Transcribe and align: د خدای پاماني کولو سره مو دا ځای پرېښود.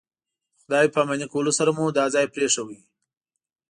د 0.03 0.03
خدای 0.61 0.87
پاماني 0.95 1.27
کولو 1.33 1.51
سره 1.59 1.71
مو 1.77 1.85
دا 1.97 2.05
ځای 2.13 2.25
پرېښود. 2.33 2.79